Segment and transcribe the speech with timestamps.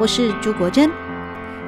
[0.00, 0.90] 我是朱国珍。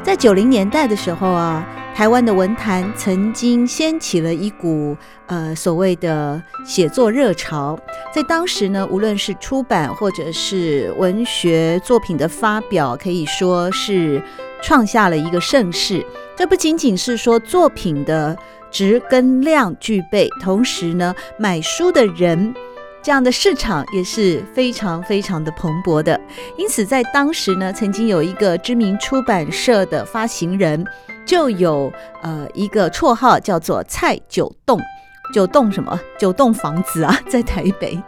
[0.02, 1.62] 在九零年代的时候啊，
[1.94, 7.78] 台湾的文坛曾经掀起了一股呃所谓的写作热潮。
[8.10, 14.22] 在当时呢，无论是出版或者是文学作品的发表，可以说是
[14.62, 16.02] 创下了一个盛世。
[16.34, 18.34] 这不仅仅是说作品的
[18.70, 22.54] 质跟量具备，同时呢，买书的人。
[23.02, 26.18] 这样的市场也是非常非常的蓬勃的，
[26.56, 30.86] 因此在当时呢，曾经有一个知名出版社的发行人，
[31.26, 31.92] 就有
[32.22, 34.80] 呃一个绰号叫做蔡九栋，
[35.34, 35.98] 九栋什么？
[36.16, 38.00] 九栋房子啊，在台北。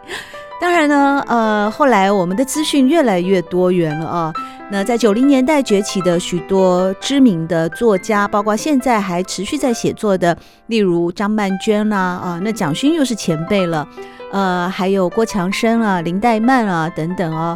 [0.65, 4.33] 当然呢，呃，后来我们的资讯越来越多元了啊。
[4.71, 13.87] 那在九零年代崛起的许多知名的作家，包括现在还持续在写作的，例如张曼娟啦，啊，那蒋勋又是前辈了。
[14.31, 17.55] 呃，还有郭强生啊、林黛曼啊等等哦。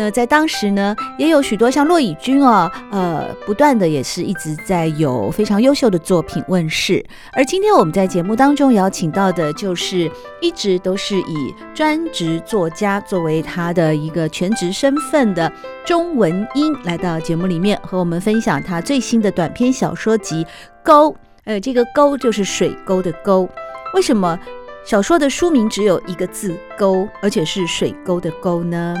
[0.00, 7.04] 那在当时呢，也有许多像骆以军哦，呃，不断的也是一直在有非常优秀的作品问世。
[7.34, 15.52] 而今天我们在节目当中邀请到的，就是一直都是以专职作家作为他的一个全职身份的
[15.84, 20.42] 钟文英，来到节目里面和我们分享他最新的短篇小说集
[20.82, 21.12] 《沟》。
[21.44, 23.46] 呃，这个“沟”就是水沟的“沟”，
[23.92, 24.38] 为什么？
[24.82, 28.96] 小说的书名只有一个字“沟”，而且是水沟的“沟”呢。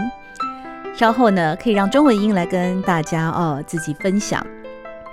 [0.94, 4.44] 稍后呢，可以让钟文英来跟大家哦自己分享。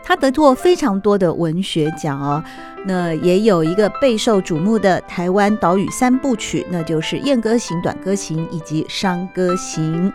[0.03, 2.41] 他得过非常多的文学奖哦，
[2.85, 10.11] 那也有一个备受瞩目的台湾岛屿三部曲，那就是《燕歌行》《短歌行》以及《商歌行》。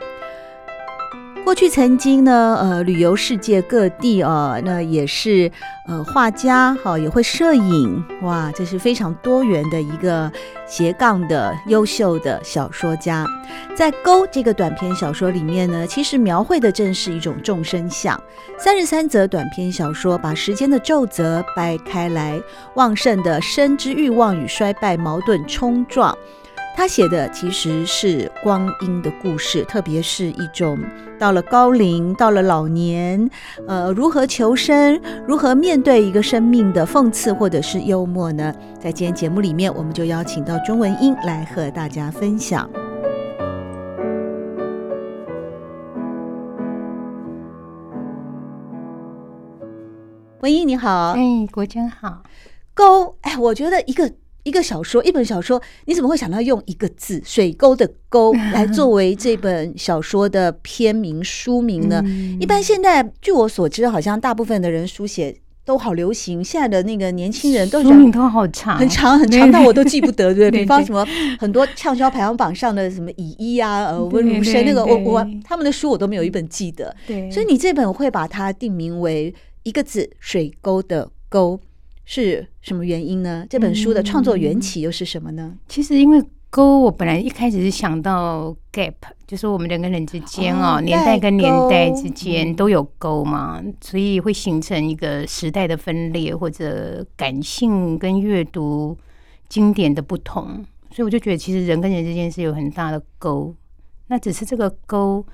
[1.45, 5.51] 过去曾经呢，呃，旅游世界各地啊，那也是
[5.87, 10.31] 呃画家哈，也会摄影，哇，这是非常多元的一个
[10.67, 13.27] 斜杠的优秀的小说家。
[13.75, 18.19] 在《沟》这个短篇小说里面呢，其实描绘的正是一种众生相。
[18.57, 22.41] 三十三则短篇小说把时间的皱褶掰开来，
[22.77, 26.17] 旺盛的生之欲望与衰败矛盾冲撞。
[26.75, 30.77] 他写的其实是光阴的故事，特别是一种
[31.17, 33.31] 到了高龄、到了老年，
[33.69, 38.53] 呃，如何求生、如何面对一个生命的讽刺或者是幽默呢？
[38.81, 42.69] 在今天节目里面，我们就邀请到钟文英来和大家分享。
[50.41, 52.25] 文英你好，哎，国珍好。
[52.75, 54.13] 高，哎，我觉得一个。
[54.45, 62.03] 一个小说，一本小说，你怎么会想到用一个字“水沟”的“沟 ”来作为这本小说的篇名书名呢？
[62.05, 66.43] 嗯、一般现在，据我所知，好像大部分的人书写都好流行。
[66.43, 70.35] 现在的那个年轻人都书名都好长，很长很长，但我都记不得。
[70.35, 71.07] 对， 比方什么
[71.39, 76.93] 很多畅销排行榜上的什么乙一啊、呃温如生那个，我我他们的书我都没有一本记得。
[77.07, 79.33] 对，所以你这本会把它定名为
[79.63, 81.61] 一个字“水沟”的“沟”。
[82.15, 83.47] 是什么原因呢？
[83.49, 85.51] 这本书的创作缘起又是什么呢？
[85.51, 88.93] 嗯、其实因为沟，我本来一开始是想到 gap，
[89.27, 98.95] 就是我们人跟人之间哦，哦年代跟年代之间都有沟嘛，嗯、所以会形成一个时代的分裂，或者感性跟阅读
[99.49, 103.55] 经典的不同，所以我就觉得其实人跟人之间是有很大的沟，
[104.09, 105.25] 那只是这个沟。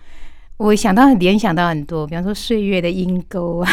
[0.58, 3.70] 我想到联想到很多，比方说岁月的阴沟啊，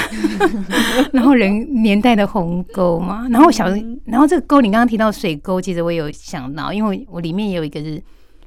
[1.11, 3.65] 然后人年代的鸿沟嘛，然后小，
[4.05, 8.01] 然后这个沟你刚刚提到水沟，其实我有想到，因为我里面也有一个是，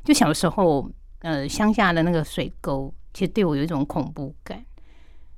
[0.04, 0.88] 就小时候
[1.22, 4.62] 呃乡下的那个水沟，其实对我有一种恐怖感。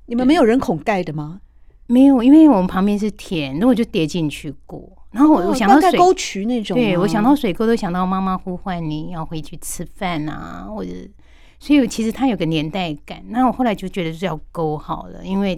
[0.05, 1.41] 你们没有人孔盖的吗？
[1.87, 4.87] 没有，因为我们旁边是田，那我就跌进去过。
[5.09, 10.91] 然后我我想到水沟渠那种，对，我想到水沟都想到妈妈呼唤你要回去吃饭啊，或者。
[11.63, 15.57] 所以其实它有个年代感，那我后来就觉得是叫勾好了，因为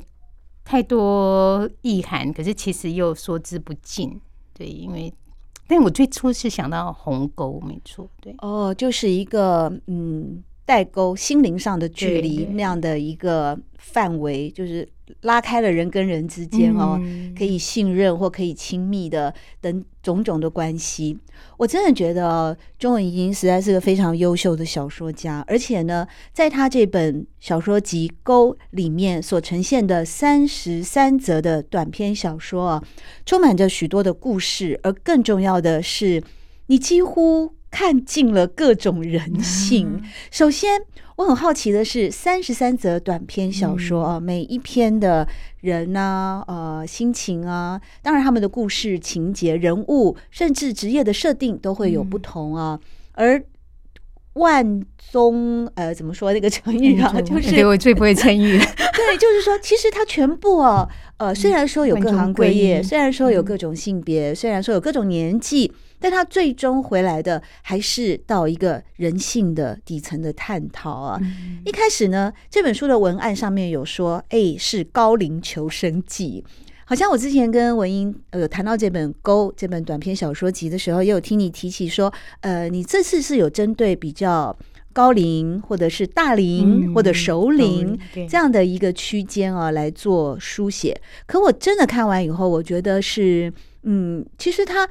[0.65, 4.19] 太多意涵，可是其实又说之不尽。
[4.53, 5.11] 对，因为
[5.65, 14.85] 但我最初是想到鸿沟，没错，对，哦，就是一个嗯代沟，心灵上的距离那样的一个范围，就是。
[15.21, 16.99] 拉开了人跟人之间哦，
[17.37, 21.17] 可以信任或可以亲密的等种种的关系。
[21.57, 32.83] 我真的觉得钟文英实在是个非常优秀的小说家，而且呢，在他这本小说集《沟》里面所呈现的三十三则的短篇小说啊，
[33.25, 36.23] 充满着许多的故事，而更重要的是，
[36.67, 39.99] 你几乎看尽了各种人性。
[40.29, 40.83] 首先。
[41.15, 45.27] 我很好奇的是，三十三则短篇小说啊，每一篇的
[45.61, 52.79] 人啊，呃，心情啊，当然他们的故事情节、人物，甚至职业的设定都会有不同啊。
[53.11, 53.39] 而
[54.33, 57.13] 万宗呃，怎么说那个成语啊？
[57.21, 58.57] 就是对我最不会成语。
[58.93, 60.87] 对，就是说，其实它全部哦，
[61.17, 71.19] 呃，虽然说有各行各业，虽然说有各种性别，嗯、虽然说有各种年纪，但它最终回来的还是到一个人性的底层的探讨啊。
[71.21, 76.43] 嗯、一开始呢，这本书的文案上面有说，哎，是高龄求生记。
[76.85, 84.55] 好像我之前跟文英呃有谈到这本《沟》这本短篇小说集的时候，也有听你提起说，呃，你这次是有针对比较
[84.91, 87.97] 高龄或者是大龄、嗯、或者熟龄
[88.29, 90.99] 这样的一个区间啊来做书写。
[91.25, 93.51] 可我真的看完以后，我觉得是，
[93.83, 94.87] 嗯，其实他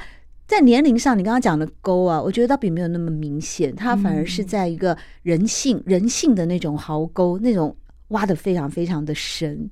[0.47, 7.77] 在年龄上，你刚刚讲的沟啊，我觉得倒并没有那么明显，他反而是在一个人性、嗯、人性的那种壕沟，那种
[8.09, 9.71] 挖的非常非常的深。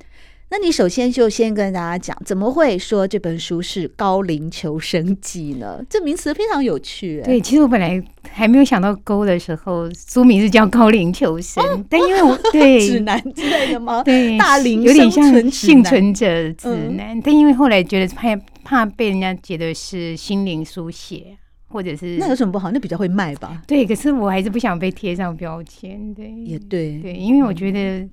[0.52, 5.80] 那你首先就先跟大家讲，怎么会说这本书是高龄求生记呢？
[5.88, 7.22] 这名词非常有趣。
[7.24, 14.02] 对，其实我本来还没有想到勾的时候，书名是叫高龄求生，哦、但因为我 对指南之类的吗？
[14.02, 17.16] 对，大龄有点像幸存者指南。
[17.16, 21.38] 嗯、但因为后来觉得怕怕被人家觉得是心灵书写，
[21.68, 22.72] 或者是那有什么不好？
[22.72, 23.62] 那比较会卖吧？
[23.68, 26.12] 对，可是我还是不想被贴上标签。
[26.12, 28.08] 对，也对，对，因为我觉得。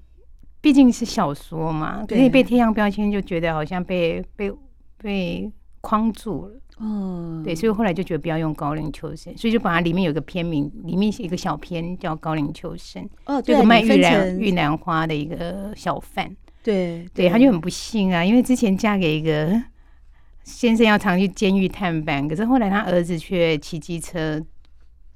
[0.60, 4.52] 毕竟是小说嘛，可以被贴上标签，就觉得好像被被
[4.98, 5.52] 被
[5.82, 6.54] 框住了。
[6.80, 13.04] 哦，对，所以后来就觉得不要用高龄秋生，所以就把它里面有个片名，里面是一个小片叫《高龄秋生》。
[13.26, 16.30] 哦，对，卖玉兰玉兰花的一个小贩。
[16.62, 19.60] 对对，他就很不幸啊，因为之前嫁给一个
[20.44, 24.40] 先生，要常去监狱探班，可是后来他儿子却骑机车，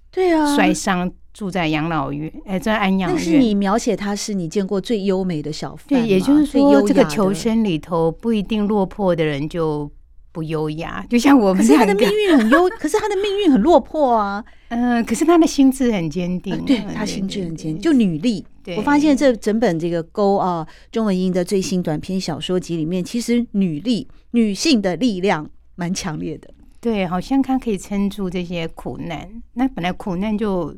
[0.09, 1.11] 对啊，摔伤。
[1.33, 3.17] 住在养老院，哎，在安养院。
[3.17, 9.89] 但是你描写他是你见过最优美的小贩，对，也就是说，这个求生里头不一定落魄的人就
[10.33, 11.65] 不优雅， 就像我们。
[11.65, 14.43] 可是他的命运很优， 可是他的命运很落魄啊。
[14.67, 18.45] 嗯，可是他的心智很坚定，对，他心智很坚定，就女力。
[18.77, 26.49] 我发现这整本这个勾啊，中文英的最新短篇小说集里面，其实女力、女性的力量蛮强烈的。
[26.79, 29.29] 对，好像他可以撑住这些苦难。
[29.53, 30.75] 那本来苦难就。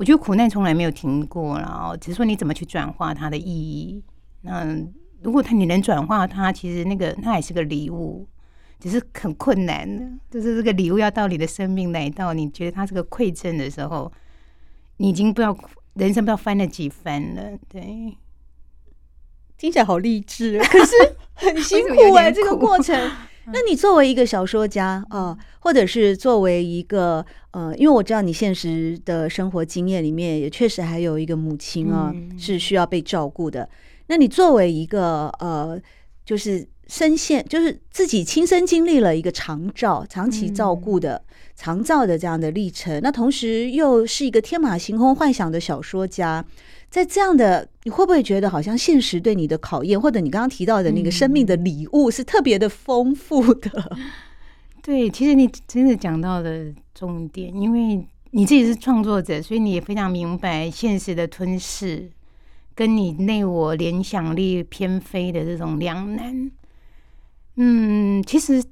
[0.00, 4.02] 我觉得苦难从来没有停过，然后只是说你怎么去转化它的意义。
[4.40, 4.64] 那
[5.22, 8.26] 如果他你能转化它，其实那个那也是个礼物，
[8.78, 10.10] 只是很困难的。
[10.30, 14.10] 就是这个礼物要到你的生命来到，你觉得它是个馈赠的时候，
[14.96, 15.54] 你已经不知道
[15.92, 17.58] 人生不知道翻了几番了。
[17.68, 18.16] 对，
[19.60, 20.94] 听起来好励志， 可是
[21.34, 22.98] 很辛苦哎、欸，这个过程。
[23.52, 33.68] 那你作为一个小说家啊、呃，或者是作为一个呃，因为我知道你现实的生活经验里面也确实还有一个母亲啊，嗯、是需要被照顾的。
[34.06, 35.78] 那你作为一个呃，
[36.24, 46.44] 就是深陷，就是自己亲身经历了一个长照、长期照顾的、嗯、长照的这样的历程，那同时又是一个天马行空幻想的小说家。
[46.90, 53.70] 在这样的，你会不会觉得好像现实对你的考验，或者你刚刚提到的那个生命的礼物是特别的丰富的？
[53.96, 54.10] 嗯、
[54.82, 56.50] 对，其实你真的讲到了
[56.92, 62.10] 重点，因为你自己是创作者，所以你也非常明白现实的吞噬，
[62.74, 66.50] 跟你内我联想力偏飞的这种两难。
[67.62, 68.64] 嗯，其实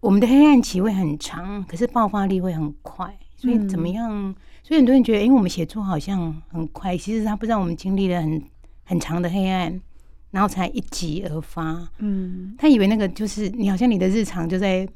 [0.00, 4.08] 我们的黑暗期会很长，可是爆发力会很快，所以怎么样？
[4.10, 8.42] 嗯所以很多人觉得，因为我们写作好像很快，其实他不知道我们经历了很
[8.84, 9.80] 很长的黑暗，
[10.30, 11.88] 然后才一集而发。
[12.00, 14.86] 嗯，他以为那个就是你，好像你的日常就在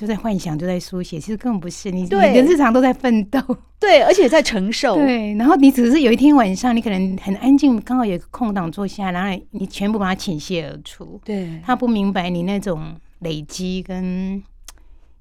[0.00, 1.90] 就在幻想，就在书写，其实根本不是。
[1.90, 3.38] 你对你的日常都在奋斗，
[3.78, 4.96] 对，而且在承受。
[4.96, 11.20] 对，然后你只是有一天晚上，你可能很安静，刚好有个空档坐下，然后你全部把它倾泻而出。
[11.22, 14.42] 对，他不明白你那种累积跟。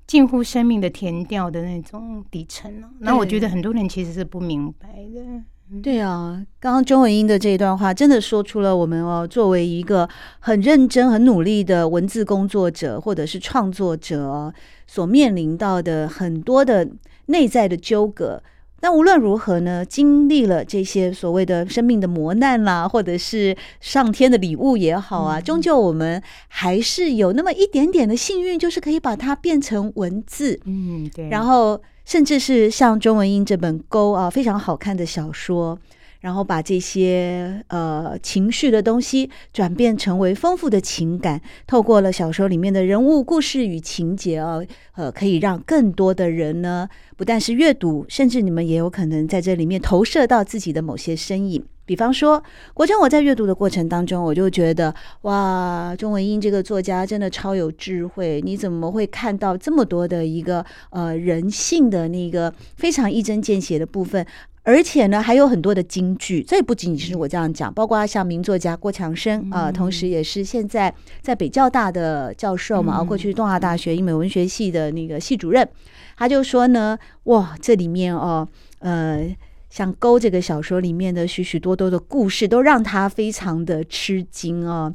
[0.08, 5.44] 近乎生命的填调的那种底层，那我觉得很多人其实是不明白的。
[5.84, 10.10] 对啊，刚刚钟文英的这一段话，真的说出了我们哦，作为一个
[10.40, 14.52] 很认真、很努力的文字工作者或者是创作者，
[14.88, 16.90] 所面临到的很多的
[17.28, 18.42] 内在的纠葛。
[18.82, 30.58] 但无论如何呢，经历了这些所谓的生命的磨难啦，或者是上天的礼物也好啊，终究我们还是有那么一点点的幸运，就是可以把它变成文字。
[30.64, 31.28] 嗯，对。
[31.28, 35.78] 然后，甚至是像钟文英这本《沟》啊，非常好看的小说。
[36.22, 44.60] 然后把这些呃情绪的东西转变成为丰富的情感，透过了小说里面的人物故事与情节啊，
[44.96, 51.64] 呃，可以让更多的人呢，不但是阅读，甚至你们也有可能在这里面投射到自己的某些身影。
[51.90, 54.94] 比方说，国珍，我在阅读的过程当中，我就觉得
[55.24, 64.24] 哇，钟文英这个作家真的超有智慧，你怎么会看到这么多的一个呃人性的那个非常一针见血的部分？
[64.62, 66.44] 而且呢，还有很多的金句。
[66.44, 70.94] 这不仅仅是我这样讲，包括像名作家郭强生啊、呃，同时也是现在
[71.24, 75.68] 在北教大的教授嘛，过去东华大学英美文学系的那个系主任，
[76.16, 79.36] 他就说呢，哇，这里面哦，呃，
[79.70, 84.94] 像《勾》这个小说里面的许许多多的故事，都让他非常的吃惊哦。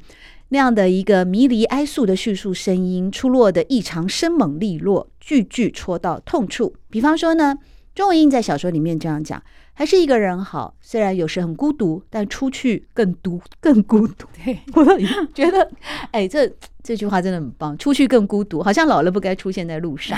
[0.48, 6.74] 那样的一个迷离哀诉的叙述声音，出落的异常生猛利落，句句戳到痛处。
[6.90, 7.56] 比方说呢，
[7.94, 14.26] 钟文英在小说里面这样讲：还是一个人好，虽然有时很孤独，但出去更独更孤独。
[14.44, 14.96] 对，我都
[15.32, 15.68] 觉得，
[16.12, 16.48] 哎，这
[16.82, 17.76] 这句话真的很棒。
[17.78, 20.16] 出去更孤独，好像老了不该出现在路上。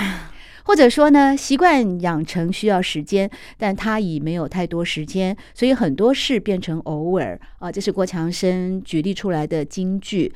[0.67, 7.71] 或者说呢，习惯养成需要时间，但他已没有太多时间，所以很多事变成偶尔啊。
[7.71, 10.33] 这是郭强生举例出来的金句。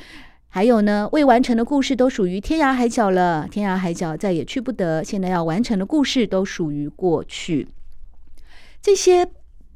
[0.47, 5.03] 还有呢，未完成的故事都属于天涯海角了，天涯海角再也去不得。
[5.03, 7.67] 现在要完成的故事都属于过去。
[8.81, 9.27] 这些。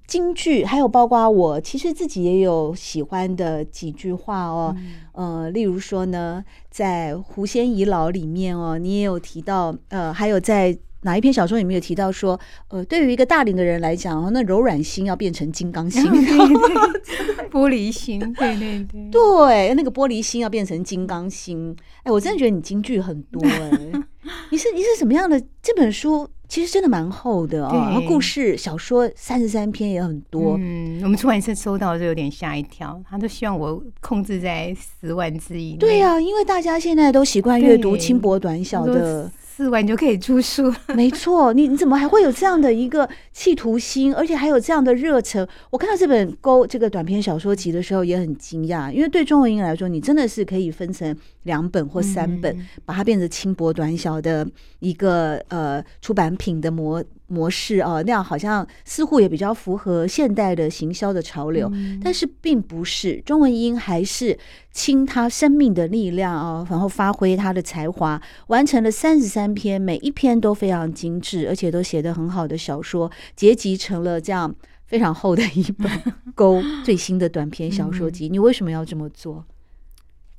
[0.07, 4.75] 金句，还有包括我其实自己也有喜欢的几句话哦，
[5.13, 12.37] 嗯、呃，例如说呢，在《狐仙遗老》里面哦，你也有提到，呃，还有在哪一篇小说里面有提到说，
[12.69, 16.03] 呃，对于一个大龄的人来讲，那柔软心要变成金刚心，
[17.51, 21.75] 玻璃心，对对对，对，那个玻璃心要变成金刚心。
[22.03, 23.71] 哎，我真的觉得你金句很多哎，
[24.49, 26.27] 你是你是什么样的这本书？
[26.47, 30.55] 其实真的蛮厚的啊、哦，故事小说三十三篇也很多。
[30.59, 35.77] 嗯，我们出版社收到就有点吓一跳，他都希望我控制在十万字以内。
[35.77, 39.31] 对呀、啊，因为大家现在都习惯阅读轻薄短小的。
[39.55, 41.53] 四万就可以出书， 没错。
[41.53, 45.47] 你你怎么还会有这样的一个企图心，而且还有这样的热忱？
[45.69, 54.45] 我看到这本《勾》这个短篇小说集的时候也很惊讶，因为对钟文英来说，你真的是可以分成两本或三本，嗯、把它变成轻薄短小的
[54.79, 63.21] 一个呃出版品的模模式啊，那样好像似乎也比较符合现代的行销的潮流，嗯、但是并不是。
[63.25, 64.37] 钟文英还是
[64.71, 74.53] 倾他生命的力量啊，然后发挥他的才华，完成了三十三篇，每一篇都非常精致，而且都写得很好的小说，结集成了这样
[74.85, 75.91] 非常厚的一本
[76.35, 78.29] 《勾》最新的短篇小说集。
[78.29, 79.43] 嗯、你为什么要这么做？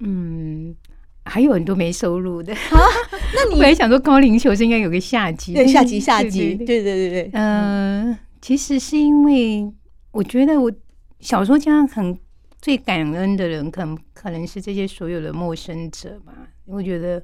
[0.01, 0.75] 嗯。
[1.27, 2.81] 还有很多没收入的啊？
[3.35, 7.31] 那你本来想说高龄球是应该有个下集，对，下集下集，对对对对。
[7.33, 9.71] 嗯、呃，其实是因为
[10.13, 10.73] 我觉得我
[11.21, 12.17] 小说家很
[12.61, 16.33] 最感恩的人，可能可能是这些所有的陌生者吧。
[16.65, 17.23] 我觉得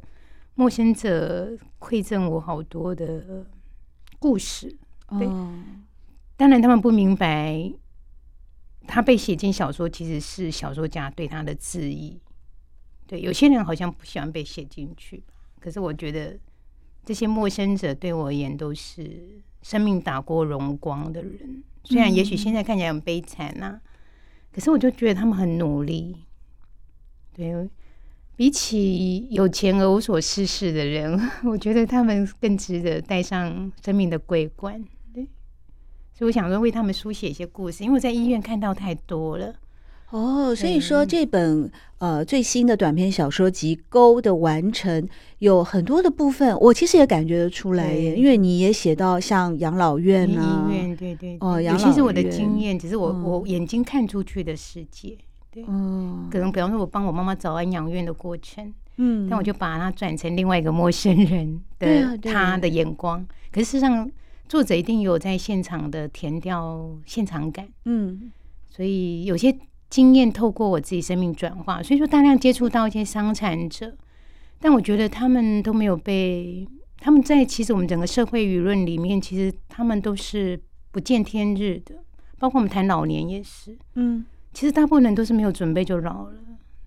[0.54, 3.46] 陌生者馈赠我好多的
[4.18, 4.76] 故事，
[5.18, 5.26] 对。
[5.26, 5.52] 哦、
[6.36, 7.72] 当然他们不明白，
[8.86, 12.20] 他被写进小说其实是小说家对他的致意。
[13.06, 15.22] 对，有些人好像不喜欢被写进去，
[15.60, 16.38] 可是我觉得
[17.04, 21.62] 这些陌生者对我而言都是生命打过荣光的人。
[21.84, 23.80] 虽然也许现在看起来很悲惨呐、啊，
[24.52, 26.16] 可是我就觉得他们很努力。
[27.34, 27.68] 对，
[28.36, 34.82] 比起有钱而无所事事的人， 我觉得他们更值得戴上生命的桂冠。
[35.12, 35.24] 对，
[36.14, 39.54] 所以我想说为他们书写一些故事，因为我在医院看到太多了。
[40.12, 55.16] 哦，所以说这本呃最新的短篇小说集《沟》的完成有很多的部分，我其实也感觉得出来耶，因为你也写到像养老院啊，医院对对哦，养老院，其实我的经验只是我我眼睛看出去的世界，
[55.50, 62.68] 对，可能比方说我帮我妈妈找安养院的过程，嗯，但我就把它转成另外一个陌生人 的他的。
[62.68, 64.10] 眼光，可是事实上
[64.46, 68.30] 作者一定有在现场的填掉现场感，嗯，
[68.68, 69.56] 所以有些。
[69.92, 73.94] 经验透过我自己生命转化，所以说大量接触到一些伤残者，
[74.58, 80.58] 但我觉得他们都没有被他们在其实我们整个社会舆论里面，其实他们都是
[80.90, 81.96] 不见天日的，
[82.38, 86.32] 包括我们谈老年也是，嗯，其实大部分人都是没有准备就老了，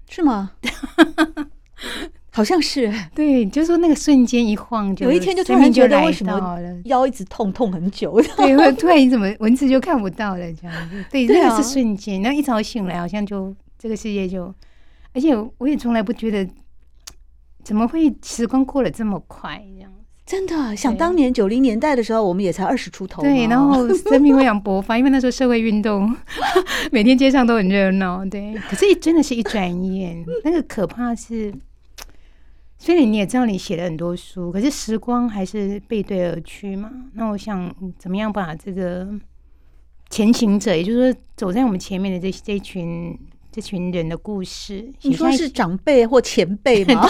[0.10, 0.54] 是吗？
[2.36, 14.54] 好像是，对，就是说那个瞬间一晃就，有一天就突然觉得为什么腰一直痛痛很久， 对，会突然你怎么文字就看不到了这样子，对， 那个是瞬间，然后一早醒来好像就这个世界就，
[15.14, 16.46] 而且我也从来不觉得
[17.64, 19.90] 怎么会时光过得这么快这样，
[20.26, 26.14] 真的，想当年九零年代的时候，我们也才二十出头，对，然后生命非常勃发，因为那时候社会运动
[26.92, 31.54] 每天街上都很热闹，对，可是真的是一转眼，那个可怕是。
[32.78, 36.92] 所以你也知道，你写了很多书，可是时光还是背对而去嘛。
[37.14, 39.08] 那我想，怎么样把这个
[40.10, 43.18] 前行者，也就是说走在我们前面的这这群
[43.52, 47.08] 这群人的故事，你说是长辈或前辈吗？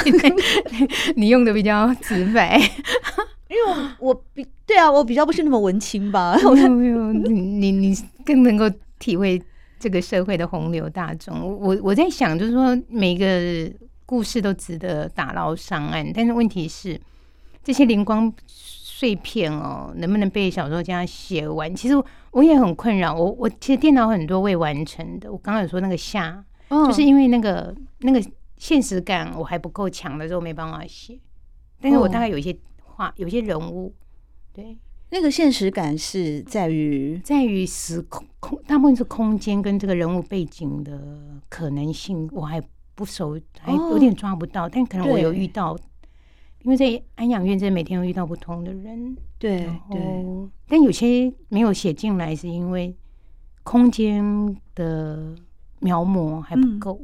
[1.18, 2.58] 你用的比较直白，
[3.50, 3.64] 因为
[4.00, 6.38] 我我比对啊，我比较不是那么文青吧？
[6.54, 8.70] 没有没有，你你你更能够
[9.00, 9.42] 体会
[9.80, 11.42] 这个社会的洪流大众。
[11.60, 13.68] 我我在想，就是说每个
[14.06, 17.00] 故事都值得打捞上岸，但是问题是
[17.64, 21.76] 这些灵光碎片哦，能不能被小说家写完？
[21.76, 21.96] 其实
[22.32, 23.14] 我也很困扰。
[23.14, 25.32] 我我其实电脑很多未完成的。
[25.32, 28.24] 我刚刚有说那个下，哦、就是因为那个那个
[28.58, 31.20] 现实感我还不够强的时候没办法写。
[31.82, 33.94] 但是我大概有一些画，有一些人物。
[34.54, 34.78] 对，
[35.10, 42.62] 那个现实感是在于在于时空空，大部分是空间跟这个人物背景的可能性，我还
[42.96, 44.66] 不熟，还有点抓不到。
[44.66, 45.78] 哦、但可能我有遇到，
[46.64, 49.16] 因为在安养院，真的每天有遇到不同的人。
[49.38, 52.96] 对对，但有些没有写进来，是因为
[53.64, 55.36] 空间的
[55.80, 57.00] 描摹还不够，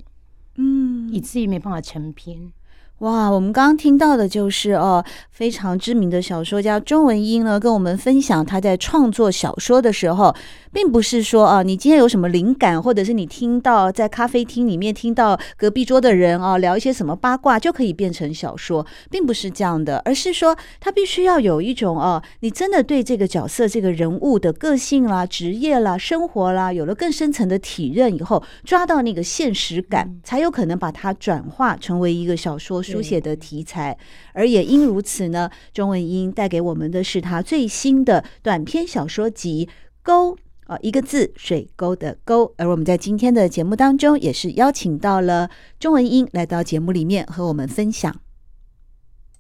[0.55, 2.51] 嗯，嗯以至于没办法成篇。
[3.00, 10.36] 哇，我们刚刚听到的就是哦，非常知名的小说家钟文英呢，跟我们分享他在创作小说的时候，
[10.73, 32.81] 并不是说啊，你今天有什么灵感，或者是你听到在咖啡厅里面听到隔壁桌的人啊聊一些什么八卦就可以变成小说，并不是这样的，而是说他必须要有一种哦，你真的对这个角色、这个人物的个性啦、职业啦、生活啦，有了更深层的体认以后，抓到那个现实感，才有可能把它转化成为一个小说。
[32.81, 33.97] 书写的题材，
[34.33, 39.67] 而也因如此呢，钟文英带给我们的是他最新的短篇小说集
[40.01, 40.33] 《沟》
[40.71, 42.53] 啊，一个字，水沟的沟。
[42.55, 45.49] 而我们在今天的节目当中，也是邀请到了
[45.81, 48.15] 钟文英来到节目里面和我们分享。